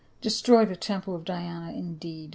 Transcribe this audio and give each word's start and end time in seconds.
"Destroy 0.21 0.65
the 0.65 0.75
temple 0.75 1.13
of 1.15 1.25
Diana 1.25 1.77
indeed 1.77 2.29